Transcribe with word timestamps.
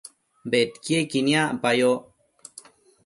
bedquiequi 0.51 1.19
niacpayoc 1.25 2.01